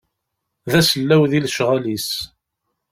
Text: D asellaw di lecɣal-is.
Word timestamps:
D 0.71 0.73
asellaw 0.79 1.23
di 1.31 1.39
lecɣal-is. 1.45 2.09